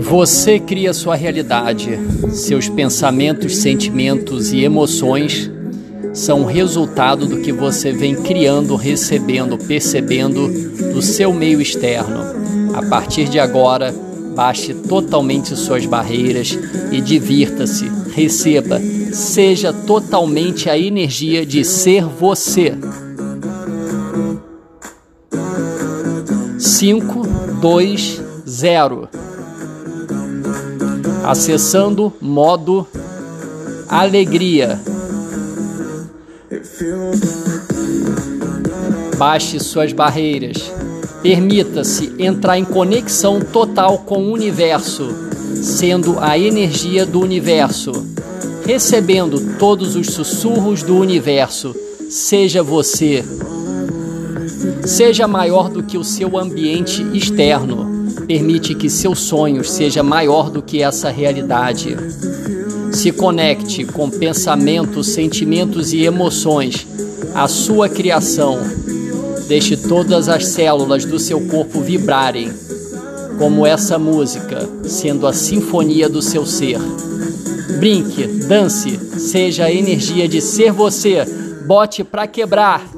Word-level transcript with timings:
Você 0.00 0.60
cria 0.60 0.94
sua 0.94 1.16
realidade. 1.16 1.98
Seus 2.30 2.68
pensamentos, 2.68 3.56
sentimentos 3.56 4.52
e 4.52 4.62
emoções 4.62 5.50
são 6.14 6.44
resultado 6.44 7.26
do 7.26 7.40
que 7.40 7.52
você 7.52 7.90
vem 7.92 8.14
criando, 8.14 8.76
recebendo, 8.76 9.58
percebendo 9.58 10.48
do 10.92 11.02
seu 11.02 11.32
meio 11.32 11.60
externo. 11.60 12.20
A 12.74 12.82
partir 12.88 13.28
de 13.28 13.40
agora, 13.40 13.92
baixe 14.36 14.72
totalmente 14.72 15.56
suas 15.56 15.84
barreiras 15.84 16.56
e 16.92 17.00
divirta-se, 17.00 17.90
receba, 18.14 18.80
seja 19.12 19.72
totalmente 19.72 20.70
a 20.70 20.78
energia 20.78 21.44
de 21.44 21.64
ser 21.64 22.04
você. 22.04 22.72
5, 26.56 27.26
2, 27.60 28.22
0 28.46 29.27
acessando 31.28 32.10
modo 32.22 32.86
alegria. 33.86 34.80
Baixe 39.18 39.60
suas 39.60 39.92
barreiras. 39.92 40.72
Permita-se 41.22 42.14
entrar 42.18 42.56
em 42.56 42.64
conexão 42.64 43.40
total 43.40 43.98
com 43.98 44.24
o 44.24 44.32
universo, 44.32 45.06
sendo 45.62 46.18
a 46.18 46.38
energia 46.38 47.04
do 47.04 47.20
universo, 47.20 47.92
recebendo 48.64 49.58
todos 49.58 49.96
os 49.96 50.06
sussurros 50.06 50.82
do 50.82 50.96
universo. 50.96 51.76
Seja 52.08 52.62
você. 52.62 53.22
Seja 54.86 55.28
maior 55.28 55.68
do 55.68 55.82
que 55.82 55.98
o 55.98 56.04
seu 56.04 56.38
ambiente 56.38 57.02
externo 57.12 57.97
Permite 58.26 58.74
que 58.74 58.90
seus 58.90 59.20
sonhos 59.20 59.70
seja 59.70 60.02
maior 60.02 60.50
do 60.50 60.62
que 60.62 60.82
essa 60.82 61.10
realidade. 61.10 61.96
Se 62.92 63.12
conecte 63.12 63.84
com 63.84 64.10
pensamentos, 64.10 65.08
sentimentos 65.08 65.92
e 65.92 66.04
emoções, 66.04 66.86
a 67.34 67.46
sua 67.46 67.88
criação. 67.88 68.58
Deixe 69.46 69.76
todas 69.76 70.28
as 70.28 70.46
células 70.46 71.04
do 71.04 71.18
seu 71.18 71.40
corpo 71.40 71.80
vibrarem, 71.80 72.52
como 73.38 73.66
essa 73.66 73.98
música, 73.98 74.68
sendo 74.84 75.26
a 75.26 75.32
sinfonia 75.32 76.08
do 76.08 76.20
seu 76.20 76.44
ser. 76.44 76.78
Brinque, 77.78 78.26
dance, 78.26 78.98
seja 79.18 79.64
a 79.64 79.72
energia 79.72 80.26
de 80.26 80.40
ser 80.40 80.72
você. 80.72 81.24
Bote 81.66 82.02
para 82.02 82.26
quebrar. 82.26 82.97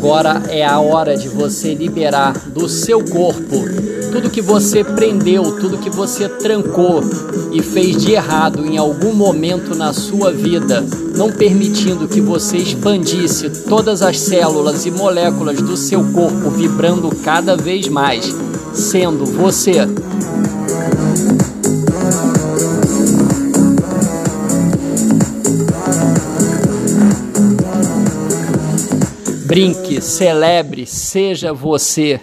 Agora 0.00 0.44
é 0.48 0.64
a 0.64 0.80
hora 0.80 1.14
de 1.14 1.28
você 1.28 1.74
liberar 1.74 2.32
do 2.48 2.66
seu 2.70 3.04
corpo 3.04 3.66
tudo 4.10 4.30
que 4.30 4.40
você 4.40 4.82
prendeu, 4.82 5.42
tudo 5.60 5.76
que 5.76 5.90
você 5.90 6.26
trancou 6.26 7.04
e 7.52 7.62
fez 7.62 8.02
de 8.02 8.12
errado 8.12 8.64
em 8.64 8.78
algum 8.78 9.12
momento 9.12 9.76
na 9.76 9.92
sua 9.92 10.32
vida, 10.32 10.82
não 11.14 11.30
permitindo 11.30 12.08
que 12.08 12.18
você 12.18 12.56
expandisse 12.56 13.50
todas 13.68 14.00
as 14.00 14.18
células 14.18 14.86
e 14.86 14.90
moléculas 14.90 15.60
do 15.60 15.76
seu 15.76 16.02
corpo 16.02 16.48
vibrando 16.48 17.14
cada 17.16 17.54
vez 17.54 17.86
mais, 17.86 18.34
sendo 18.72 19.26
você. 19.26 19.86
Brinque, 29.50 30.00
celebre, 30.00 30.86
seja 30.86 31.52
você. 31.52 32.20